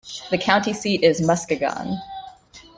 [0.31, 1.99] The county seat is Muskegon.